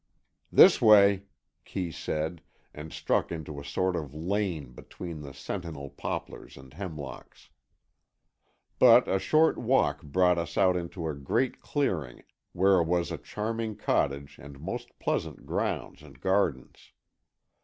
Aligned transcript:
"This 0.51 0.81
way," 0.81 1.25
Kee 1.63 1.91
said, 1.91 2.41
and 2.73 2.91
struck 2.91 3.31
into 3.31 3.59
a 3.59 3.63
sort 3.63 3.95
of 3.95 4.15
lane 4.15 4.71
between 4.71 5.21
the 5.21 5.31
sentinel 5.31 5.91
poplars 5.91 6.57
and 6.57 6.73
hemlocks. 6.73 7.51
But 8.79 9.07
a 9.07 9.19
short 9.19 9.59
walk 9.59 10.01
brought 10.01 10.39
us 10.39 10.57
out 10.57 10.75
into 10.75 11.07
a 11.07 11.13
great 11.13 11.59
clearing 11.61 12.23
where 12.51 12.81
was 12.81 13.11
a 13.11 13.17
charming 13.19 13.75
cottage 13.75 14.39
and 14.41 14.59
most 14.59 14.97
pleasant 14.97 15.45
grounds 15.45 16.01
and 16.01 16.19
gardens. 16.19 16.93